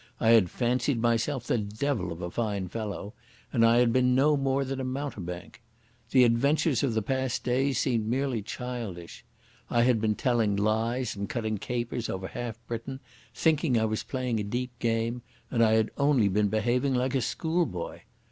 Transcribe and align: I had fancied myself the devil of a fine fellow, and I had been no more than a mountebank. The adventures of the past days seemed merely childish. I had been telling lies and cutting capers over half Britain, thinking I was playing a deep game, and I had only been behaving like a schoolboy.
I 0.19 0.29
had 0.31 0.49
fancied 0.49 0.99
myself 0.99 1.45
the 1.45 1.59
devil 1.59 2.11
of 2.11 2.23
a 2.23 2.31
fine 2.31 2.69
fellow, 2.69 3.13
and 3.53 3.63
I 3.63 3.77
had 3.77 3.93
been 3.93 4.15
no 4.15 4.35
more 4.35 4.65
than 4.65 4.79
a 4.79 4.83
mountebank. 4.83 5.61
The 6.09 6.23
adventures 6.23 6.81
of 6.81 6.95
the 6.95 7.03
past 7.03 7.43
days 7.43 7.77
seemed 7.77 8.07
merely 8.07 8.41
childish. 8.41 9.23
I 9.69 9.83
had 9.83 10.01
been 10.01 10.15
telling 10.15 10.55
lies 10.55 11.15
and 11.15 11.29
cutting 11.29 11.59
capers 11.59 12.09
over 12.09 12.27
half 12.29 12.57
Britain, 12.65 12.99
thinking 13.35 13.77
I 13.77 13.85
was 13.85 14.01
playing 14.01 14.39
a 14.39 14.43
deep 14.43 14.71
game, 14.79 15.21
and 15.51 15.63
I 15.63 15.73
had 15.73 15.91
only 15.99 16.27
been 16.29 16.47
behaving 16.47 16.95
like 16.95 17.13
a 17.13 17.21
schoolboy. 17.21 17.99